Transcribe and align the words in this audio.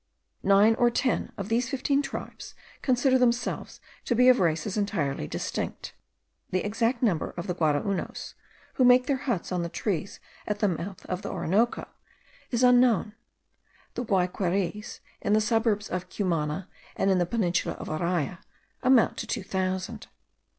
Nine 0.41 0.73
or 0.79 0.89
ten 0.89 1.31
of 1.37 1.47
these 1.47 1.69
fifteen 1.69 2.01
tribes 2.01 2.55
consider 2.81 3.19
themselves 3.19 3.79
to 4.05 4.15
be 4.15 4.29
of 4.29 4.39
races 4.39 4.75
entirely 4.75 5.27
distinct. 5.27 5.93
The 6.49 6.65
exact 6.65 7.03
number 7.03 7.35
of 7.37 7.45
the 7.45 7.53
Guaraunos, 7.53 8.33
who 8.73 8.83
make 8.83 9.05
their 9.05 9.17
huts 9.29 9.51
on 9.51 9.61
the 9.61 9.69
trees 9.69 10.19
at 10.47 10.57
the 10.57 10.67
mouth 10.67 11.05
of 11.05 11.21
the 11.21 11.29
Orinoco, 11.29 11.87
is 12.49 12.63
unknown; 12.63 13.13
the 13.93 14.03
Guayqueries, 14.03 15.01
in 15.21 15.33
the 15.33 15.39
suburbs 15.39 15.87
of 15.87 16.09
Cumana 16.09 16.67
and 16.95 17.11
in 17.11 17.19
the 17.19 17.27
peninsula 17.27 17.75
of 17.75 17.87
Araya, 17.87 18.39
amount 18.81 19.17
to 19.19 19.27
two 19.27 19.43
thousand. 19.43 20.07